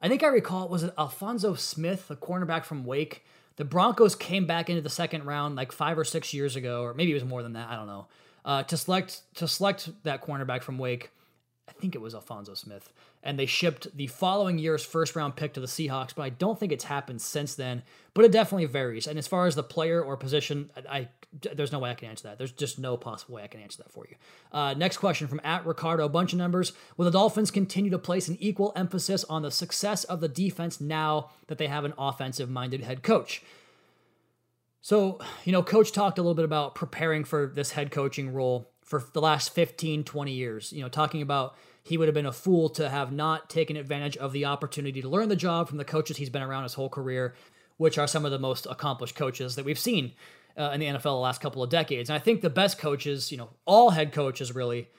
[0.02, 3.24] I think I recall it was it Alphonso Smith, a cornerback from Wake.
[3.58, 6.94] The Broncos came back into the second round like five or six years ago, or
[6.94, 7.70] maybe it was more than that.
[7.70, 8.08] I don't know.
[8.44, 11.12] Uh, to select to select that cornerback from Wake,
[11.68, 12.92] I think it was Alphonso Smith
[13.24, 16.60] and they shipped the following year's first round pick to the Seahawks, but I don't
[16.60, 17.84] think it's happened since then.
[18.14, 19.08] But it definitely varies.
[19.08, 21.10] And as far as the player or position, I, I
[21.54, 22.38] there's no way I can answer that.
[22.38, 24.16] There's just no possible way I can answer that for you.
[24.52, 26.74] Uh, next question from at Ricardo, bunch of numbers.
[26.98, 30.82] Will the Dolphins continue to place an equal emphasis on the success of the defense
[30.82, 33.44] now that they have an offensive minded head coach?
[34.82, 38.71] So, you know, coach talked a little bit about preparing for this head coaching role
[38.92, 42.32] for the last 15, 20 years, you know, talking about he would have been a
[42.34, 45.86] fool to have not taken advantage of the opportunity to learn the job from the
[45.86, 47.34] coaches he's been around his whole career,
[47.78, 50.12] which are some of the most accomplished coaches that we've seen
[50.58, 52.10] uh, in the NFL the last couple of decades.
[52.10, 54.90] And I think the best coaches, you know, all head coaches really,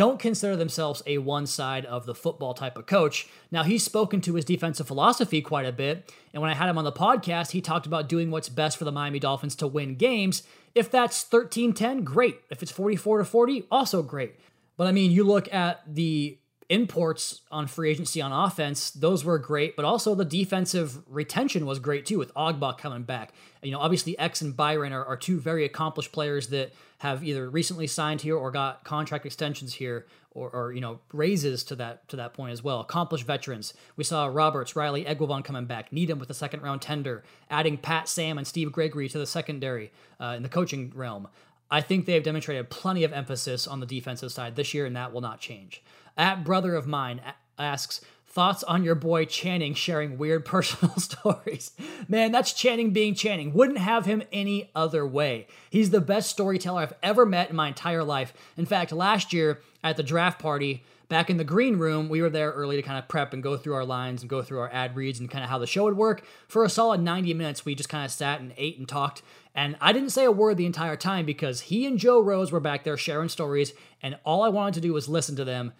[0.00, 3.28] don't consider themselves a one side of the football type of coach.
[3.50, 6.10] Now, he's spoken to his defensive philosophy quite a bit.
[6.32, 8.86] And when I had him on the podcast, he talked about doing what's best for
[8.86, 10.42] the Miami Dolphins to win games.
[10.74, 12.40] If that's 13 10, great.
[12.48, 14.40] If it's 44 to 40, also great.
[14.78, 16.38] But I mean, you look at the
[16.70, 21.78] imports on free agency on offense, those were great, but also the defensive retention was
[21.78, 23.34] great too with Ogbah coming back.
[23.62, 27.48] You know, obviously X and Byron are, are two very accomplished players that have either
[27.48, 32.06] recently signed here or got contract extensions here or, or you know raises to that
[32.08, 32.80] to that point as well.
[32.80, 33.72] Accomplished veterans.
[33.96, 35.92] We saw Roberts, Riley, Eguavoen coming back.
[35.92, 39.92] Needham with a second round tender, adding Pat Sam and Steve Gregory to the secondary
[40.20, 41.28] uh, in the coaching realm.
[41.70, 44.94] I think they have demonstrated plenty of emphasis on the defensive side this year, and
[44.96, 45.82] that will not change.
[46.18, 47.22] At brother of mine
[47.58, 51.72] asks, thoughts on your boy Channing sharing weird personal stories.
[52.08, 53.52] Man, that's Channing being Channing.
[53.52, 55.46] Wouldn't have him any other way.
[55.68, 58.32] He's the best storyteller I've ever met in my entire life.
[58.56, 62.30] In fact, last year at the draft party, back in the green room, we were
[62.30, 64.72] there early to kind of prep and go through our lines and go through our
[64.72, 66.22] ad reads and kind of how the show would work.
[66.46, 69.22] For a solid 90 minutes, we just kind of sat and ate and talked.
[69.54, 72.60] And I didn't say a word the entire time because he and Joe Rose were
[72.60, 75.72] back there sharing stories, and all I wanted to do was listen to them.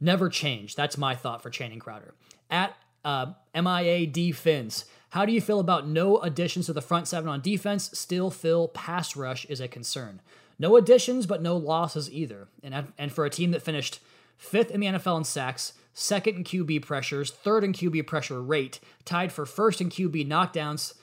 [0.00, 0.74] Never change.
[0.74, 2.14] That's my thought for Channing Crowder.
[2.50, 7.28] At uh, MIAD Fins, how do you feel about no additions to the front seven
[7.28, 7.90] on defense?
[7.98, 10.20] Still feel pass rush is a concern.
[10.58, 12.48] No additions, but no losses either.
[12.62, 14.00] And, and for a team that finished
[14.36, 18.80] fifth in the NFL in sacks, second in QB pressures, third in QB pressure rate,
[19.04, 20.94] tied for first in QB knockdowns,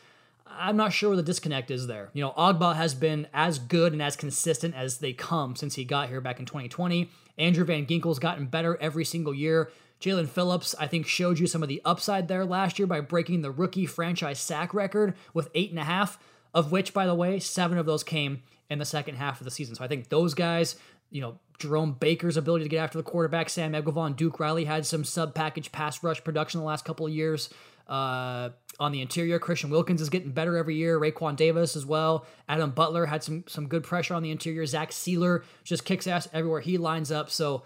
[0.58, 2.10] I'm not sure where the disconnect is there.
[2.14, 5.84] You know, Ogbah has been as good and as consistent as they come since he
[5.84, 7.10] got here back in 2020.
[7.38, 9.72] Andrew Van Ginkel's gotten better every single year.
[10.00, 13.42] Jaelan Phillips, I think, showed you some of the upside there last year by breaking
[13.42, 16.20] the rookie franchise sack record with eight and a half,
[16.54, 19.52] of which, by the way, seven of those came in the second half of the
[19.52, 19.76] season.
[19.76, 20.76] So I think those guys,
[21.10, 24.86] you know, Jerome Baker's ability to get after the quarterback, Sam Eguavoen, Duke Riley had
[24.86, 27.50] some sub package pass rush production the last couple of years.
[27.88, 31.00] Uh, on the interior, Christian Wilkins is getting better every year.
[31.00, 32.26] Raekwon Davis as well.
[32.50, 34.66] Adam Butler had some some good pressure on the interior.
[34.66, 37.30] Zach Sieler just kicks ass everywhere he lines up.
[37.30, 37.64] So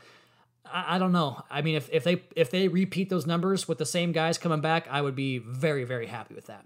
[0.66, 1.44] I, I, don't know.
[1.50, 4.62] I mean, if, if they if they repeat those numbers with the same guys coming
[4.62, 6.66] back, I would be very very happy with that.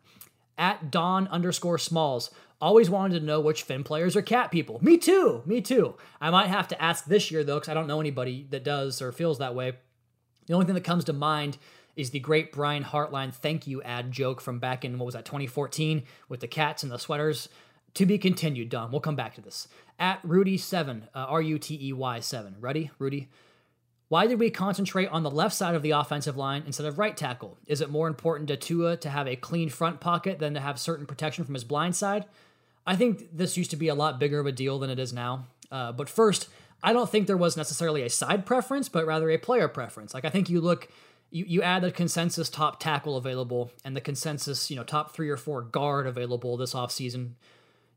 [0.57, 4.77] At Don underscore Smalls, Always wanted to know which Finn players are cat people.
[4.83, 5.41] Me too.
[5.47, 5.95] Me too.
[6.21, 9.01] I might have to ask this year though, because I don't know anybody that does
[9.01, 9.73] or feels that way.
[10.45, 11.57] The only thing that comes to mind
[11.95, 15.25] is the great Brian Hartline thank you ad joke from back in what was that
[15.25, 17.49] 2014 with the cats and the sweaters.
[17.95, 18.91] To be continued, Don.
[18.91, 19.67] We'll come back to this.
[19.99, 22.56] At Rudy7, uh, R U T E Y 7.
[22.60, 23.27] Ready, Rudy?
[24.08, 27.15] Why did we concentrate on the left side of the offensive line instead of right
[27.15, 27.58] tackle?
[27.65, 30.80] Is it more important to Tua to have a clean front pocket than to have
[30.80, 32.25] certain protection from his blind side?
[32.86, 35.13] I think this used to be a lot bigger of a deal than it is
[35.13, 35.47] now.
[35.71, 36.49] Uh, but first,
[36.84, 40.13] I don't think there was necessarily a side preference, but rather a player preference.
[40.13, 40.89] Like I think you look,
[41.32, 45.30] you, you add the consensus top tackle available and the consensus, you know, top three
[45.30, 47.32] or four guard available this offseason.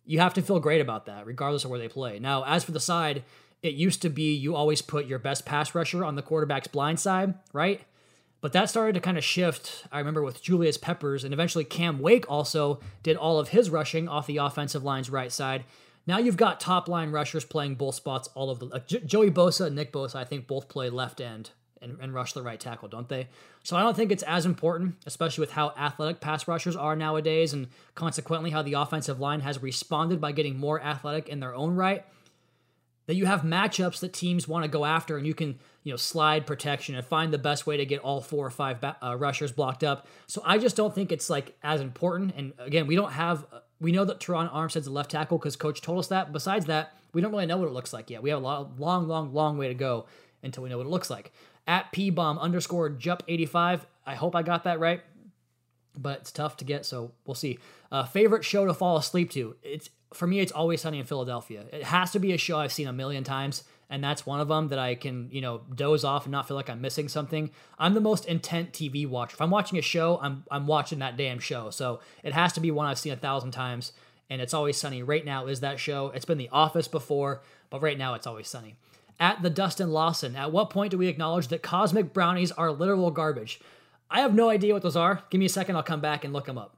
[0.07, 2.19] You have to feel great about that, regardless of where they play.
[2.19, 3.25] Now, as for the side,
[3.63, 7.01] it used to be you always put your best pass rusher on the quarterback's blind
[7.01, 7.83] side, right?
[8.41, 9.87] But that started to kind of shift.
[9.91, 14.07] I remember with Julius Peppers, and eventually Cam Wake also did all of his rushing
[14.07, 15.65] off the offensive line's right side.
[16.07, 18.29] Now you've got top line rushers playing both spots.
[18.35, 21.51] All of the Joey Bosa and Nick Bosa, I think, both play left end
[21.85, 23.29] and, and rush the right tackle, don't they?
[23.63, 27.53] So I don't think it's as important, especially with how athletic pass rushers are nowadays,
[27.53, 31.77] and consequently how the offensive line has responded by getting more athletic in their own
[31.77, 32.05] right
[33.07, 35.97] that you have matchups that teams want to go after and you can you know
[35.97, 39.17] slide protection and find the best way to get all four or five ba- uh,
[39.17, 40.07] rushers blocked up.
[40.27, 42.35] So i just don't think it's like as important.
[42.37, 43.47] And again we don't have
[43.81, 46.33] we know that Terron Armstead's a left tackle because coach told us that.
[46.33, 48.23] Besides that we don't really know what it looks like yet.
[48.23, 50.07] We have a long long long long way to go
[50.43, 51.33] until we know what it looks like
[51.67, 55.01] at pbomb underscore jup 85 i hope i got that right
[55.97, 57.59] but it's tough to get so we'll see
[57.93, 61.65] uh, favorite show to fall asleep to it's for me, it's always sunny in Philadelphia.
[61.73, 64.49] It has to be a show I've seen a million times, and that's one of
[64.49, 67.51] them that I can, you know, doze off and not feel like I'm missing something.
[67.79, 69.35] I'm the most intent TV watcher.
[69.35, 71.71] If I'm watching a show, I'm I'm watching that damn show.
[71.71, 73.93] So it has to be one I've seen a thousand times,
[74.31, 75.03] and it's always sunny.
[75.03, 76.11] Right now is that show.
[76.15, 78.77] It's been The Office before, but right now it's always sunny.
[79.21, 83.11] At the Dustin Lawson, at what point do we acknowledge that cosmic brownies are literal
[83.11, 83.61] garbage?
[84.11, 85.23] I have no idea what those are.
[85.31, 86.77] Give me a second, I'll come back and look them up.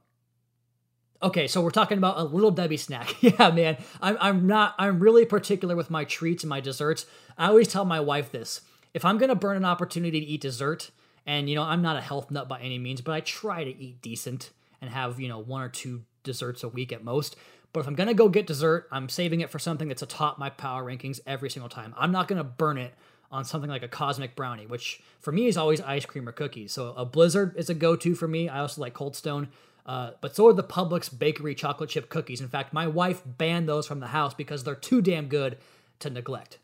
[1.21, 3.15] Okay, so we're talking about a little Debbie snack.
[3.21, 3.77] yeah, man.
[4.01, 7.07] I'm, I'm not, I'm really particular with my treats and my desserts.
[7.37, 8.61] I always tell my wife this
[8.93, 10.91] if I'm to burn an opportunity to eat dessert,
[11.25, 13.77] and, you know, I'm not a health nut by any means, but I try to
[13.77, 17.35] eat decent and have, you know, one or two desserts a week at most.
[17.77, 20.49] But if I'm to go get dessert, I'm saving it for something that's atop my
[20.49, 21.93] power rankings every single time.
[21.95, 22.95] I'm not to burn it
[23.31, 26.71] on something like a cosmic brownie, which for me is always ice cream or cookies.
[26.71, 28.49] So a blizzard is a go to for me.
[28.49, 29.49] I also like Cold Stone.
[29.85, 32.41] Uh, but so are the Publix bakery chocolate chip cookies.
[32.41, 35.59] In fact, my wife banned those from the house because they're too damn good
[35.99, 36.57] to neglect.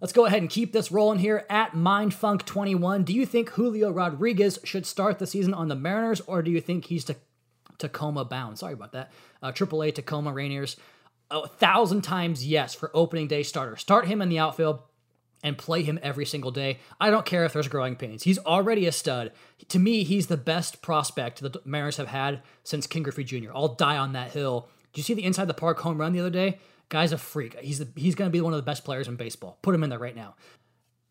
[0.00, 3.04] Let's go ahead and keep this rolling here at MindFunk21.
[3.04, 6.60] Do you think Julio Rodriguez should start the season on the Mariners, or do you
[6.60, 7.14] think he's to
[7.78, 8.58] Tacoma bound?
[8.58, 9.12] Sorry about that.
[9.42, 10.76] Uh, AAA Tacoma Rainiers.
[11.30, 13.76] A thousand times yes for opening day starter.
[13.76, 14.80] Start him in the outfield
[15.42, 16.78] and play him every single day.
[17.00, 18.22] I don't care if there's growing pains.
[18.22, 19.32] He's already a stud.
[19.68, 23.50] To me, he's the best prospect the Mariners have had since Ken Griffey Jr.
[23.54, 24.68] I'll die on that hill.
[24.92, 26.58] Did you see the inside the park home run the other day?
[26.88, 27.58] Guy's a freak.
[27.60, 29.58] He's the, he's going to be one of the best players in baseball.
[29.62, 30.36] Put him in there right now.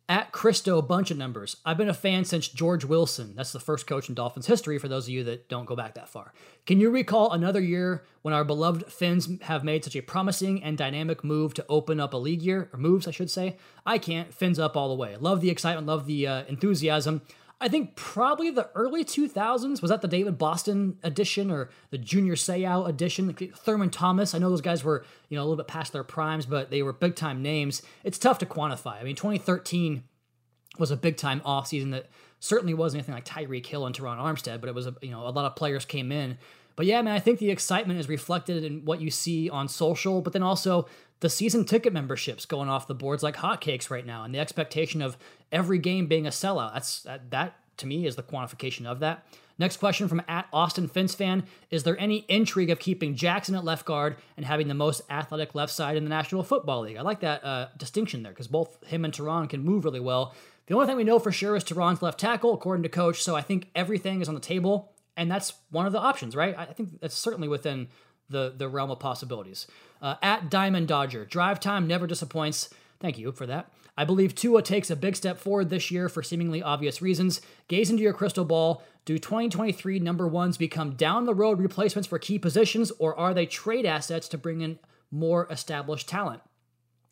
[0.07, 1.57] At Christo, a bunch of numbers.
[1.65, 3.33] I've been a fan since George Wilson.
[3.35, 5.95] That's the first coach in Dolphins history for those of you that don't go back
[5.95, 6.31] that far.
[6.67, 10.77] Can you recall another year when our beloved Finns have made such a promising and
[10.77, 13.57] dynamic move to open up a league year, or moves, I should say?
[13.83, 14.31] I can't.
[14.31, 15.17] Fins up all the way.
[15.17, 17.23] Love the excitement, love the uh, enthusiasm.
[17.61, 22.35] I think probably the early 2000s was that the David Boston edition or the Junior
[22.35, 23.33] Seau edition.
[23.33, 26.45] Thurman Thomas, I know those guys were you know a little bit past their primes,
[26.45, 27.81] but they were big time names.
[28.03, 28.99] It's tough to quantify.
[28.99, 30.03] I mean, 2013
[30.77, 34.17] was a big time off season that certainly wasn't anything like Tyreek Hill and Terron
[34.17, 36.37] Armstead, but it was a, you know a lot of players came in.
[36.75, 40.21] But yeah, man, I think the excitement is reflected in what you see on social,
[40.21, 40.87] but then also
[41.19, 45.01] the season ticket memberships going off the boards like hotcakes right now, and the expectation
[45.01, 45.17] of
[45.51, 46.73] every game being a sellout.
[46.73, 49.25] That's that, that to me is the quantification of that.
[49.57, 53.63] Next question from at Austin Finns fan: Is there any intrigue of keeping Jackson at
[53.63, 56.97] left guard and having the most athletic left side in the National Football League?
[56.97, 60.35] I like that uh, distinction there because both him and Terron can move really well.
[60.67, 63.21] The only thing we know for sure is Terron's left tackle, according to coach.
[63.21, 66.57] So I think everything is on the table, and that's one of the options, right?
[66.57, 67.87] I think that's certainly within
[68.29, 69.67] the the realm of possibilities.
[70.01, 72.69] Uh, at Diamond Dodger, drive time never disappoints.
[72.99, 73.71] Thank you for that.
[73.97, 77.41] I believe Tua takes a big step forward this year for seemingly obvious reasons.
[77.67, 78.83] Gaze into your crystal ball.
[79.05, 83.45] Do 2023 number ones become down the road replacements for key positions, or are they
[83.45, 84.79] trade assets to bring in
[85.11, 86.41] more established talent?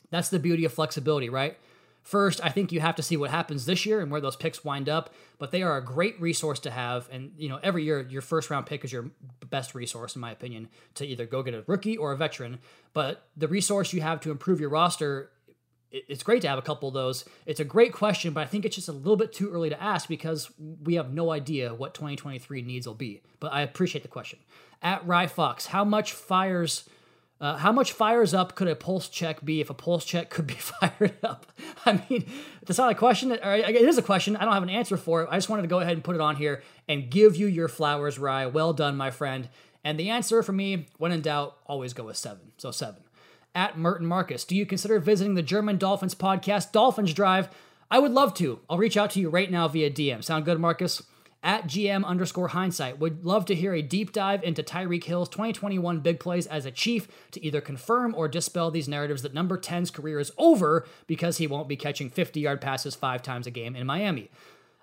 [0.10, 1.58] That's the beauty of flexibility, right?
[2.04, 4.64] First, I think you have to see what happens this year and where those picks
[4.64, 7.08] wind up, but they are a great resource to have.
[7.12, 9.10] And, you know, every year, your first round pick is your
[9.50, 12.60] best resource, in my opinion, to either go get a rookie or a veteran.
[12.92, 15.30] But the resource you have to improve your roster
[15.94, 17.24] it's great to have a couple of those.
[17.46, 19.82] It's a great question, but I think it's just a little bit too early to
[19.82, 23.22] ask because we have no idea what 2023 needs will be.
[23.40, 24.40] But I appreciate the question.
[24.82, 26.90] At Rye Fox, how much fires
[27.44, 30.48] uh, how much fires up could a pulse check be if a pulse check could
[30.48, 31.52] be fired up?
[31.86, 32.26] I mean,
[32.62, 33.34] it's not a question.
[33.34, 34.38] Or it is a question.
[34.38, 35.28] I don't have an answer for it.
[35.30, 37.68] I just wanted to go ahead and put it on here and give you your
[37.68, 38.46] flowers, Rye.
[38.46, 39.50] Well done, my friend.
[39.84, 42.54] And the answer for me, when in doubt, always go with seven.
[42.58, 43.04] So seven.
[43.54, 47.50] At Merton Marcus, do you consider visiting the German Dolphins podcast, Dolphins Drive?
[47.92, 48.62] I would love to.
[48.70, 50.24] I'll reach out to you right now via DM.
[50.24, 51.04] Sound good, Marcus?
[51.44, 53.00] At GM underscore hindsight.
[53.00, 56.72] Would love to hear a deep dive into Tyreek Hill's 2021 big plays as a
[56.72, 61.38] Chief to either confirm or dispel these narratives that number 10's career is over because
[61.38, 64.32] he won't be catching 50 yard passes five times a game in Miami.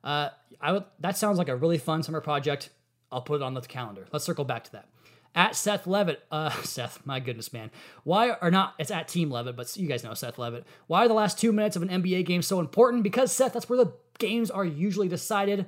[0.04, 0.28] Uh,
[0.60, 2.68] I would, that sounds like a really fun summer project.
[3.10, 4.06] I'll put it on the calendar.
[4.12, 4.88] Let's circle back to that.
[5.34, 7.70] At Seth Levitt, uh, Seth, my goodness, man.
[8.04, 10.66] Why are not, it's at Team Levitt, but you guys know Seth Levitt.
[10.88, 13.02] Why are the last two minutes of an NBA game so important?
[13.02, 15.66] Because, Seth, that's where the games are usually decided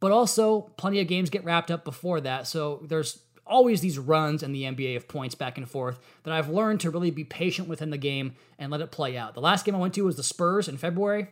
[0.00, 2.46] but also plenty of games get wrapped up before that.
[2.46, 6.48] So there's always these runs in the NBA of points back and forth that I've
[6.48, 9.34] learned to really be patient within the game and let it play out.
[9.34, 11.28] The last game I went to was the Spurs in February.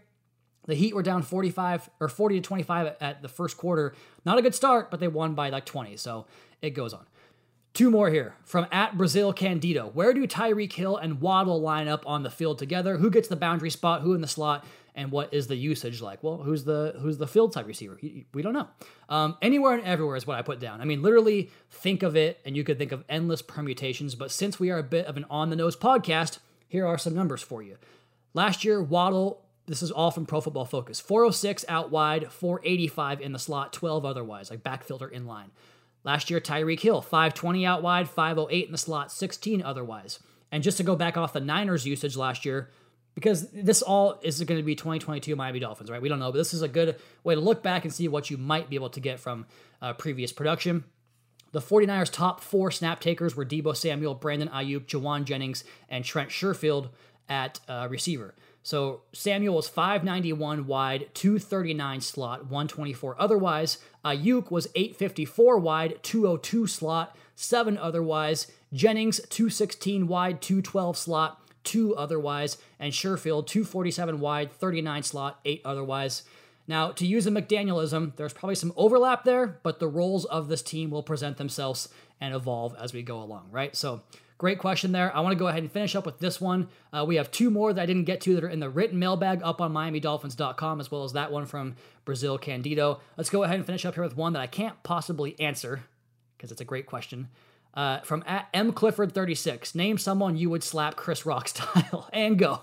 [0.66, 3.94] The Heat were down 45 or 40 to 25 at the first quarter.
[4.24, 5.96] Not a good start, but they won by like 20.
[5.96, 6.26] So
[6.62, 7.04] it goes on.
[7.75, 9.91] Two more here from at Brazil Candido.
[9.93, 12.99] Where do Tyreek Hill and Waddle line up on the field together?
[12.99, 14.03] Who gets the boundary spot?
[14.03, 14.64] Who in the slot?
[14.95, 16.22] and what is the usage like?
[16.22, 17.99] Well, who's the who's the field type receiver?
[18.33, 18.68] We don't know.
[19.09, 20.81] Um, anywhere and everywhere is what I put down.
[20.81, 24.14] I mean, literally think of it, and you could think of endless permutations.
[24.14, 27.14] But since we are a bit of an on the nose podcast, here are some
[27.14, 27.77] numbers for you.
[28.33, 29.41] Last year, Waddle.
[29.66, 31.01] This is all from Pro Football Focus.
[31.01, 35.53] 406 out wide, 485 in the slot, 12 otherwise, like back filter in line.
[36.05, 40.20] Last year, Tyreek Hill, 520 out wide, 508 in the slot, 16 otherwise.
[40.52, 42.70] And just to go back off the Niners usage last year,
[43.14, 46.02] because this all is going to be 2022 Miami Dolphins, right?
[46.02, 48.30] We don't know, but this is a good way to look back and see what
[48.30, 49.46] you might be able to get from
[49.80, 50.84] uh, previous production.
[51.52, 56.30] The 49ers' top four snap takers were Deebo Samuel, Brandon Aiyuk, Jauan Jennings, and Trent
[56.30, 56.88] Sherfield
[57.28, 58.34] at uh, receiver.
[58.64, 63.78] So Samuel was 591 wide, 239 slot, 124 otherwise.
[64.04, 68.50] Aiyuk was 854 wide, 202 slot, 7 otherwise.
[68.72, 76.22] Jennings 216 wide, 212 slot, two otherwise, and Sherfield 247 wide, 39 slot, eight otherwise.
[76.66, 80.62] Now, to use a McDanielism, there's probably some overlap there, but the roles of this
[80.62, 81.90] team will present themselves
[82.20, 83.76] and evolve as we go along, right?
[83.76, 84.02] So,
[84.39, 85.14] great question there.
[85.14, 86.68] I want to go ahead and finish up with this one.
[86.93, 88.99] Uh, we have two more that I didn't get to that are in the written
[88.99, 93.01] mailbag up on MiamiDolphins.com, as well as that one from Brazil Candido.
[93.16, 95.85] Let's go ahead and finish up here with one that I can't possibly answer
[96.37, 97.28] because it's a great question.
[97.74, 102.39] Uh, from at M Clifford 36, name someone you would slap Chris Rock style and
[102.39, 102.61] go.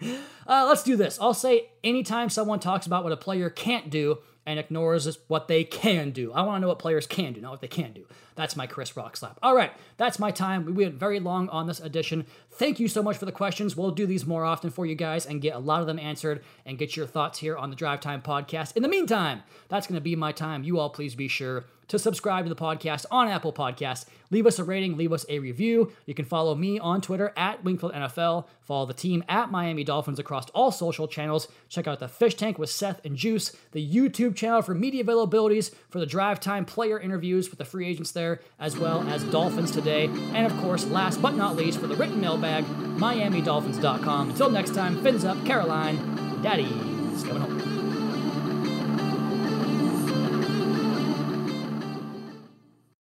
[0.46, 1.18] uh, let's do this.
[1.20, 5.62] I'll say anytime someone talks about what a player can't do and ignores what they
[5.62, 6.32] can do.
[6.32, 8.06] I want to know what players can do, not what they can do.
[8.34, 9.38] That's my Chris Rock slap.
[9.42, 10.64] All right, that's my time.
[10.64, 12.24] We went very long on this edition.
[12.52, 13.76] Thank you so much for the questions.
[13.76, 16.42] We'll do these more often for you guys and get a lot of them answered
[16.64, 18.74] and get your thoughts here on the Drive Time podcast.
[18.74, 20.64] In the meantime, that's going to be my time.
[20.64, 24.06] You all please be sure to subscribe to the podcast on Apple Podcasts.
[24.30, 25.92] Leave us a rating, leave us a review.
[26.06, 28.46] You can follow me on Twitter at Wingfield NFL.
[28.60, 31.48] Follow the team at Miami Dolphins across all social channels.
[31.68, 35.74] Check out the Fish Tank with Seth and Juice, the YouTube channel for media availabilities
[35.88, 39.70] for the drive time player interviews with the free agents there, as well as Dolphins
[39.70, 40.04] Today.
[40.06, 44.30] And of course, last but not least, for the written mailbag, MiamiDolphins.com.
[44.30, 47.77] Until next time, fins up, Caroline, Daddy's coming home.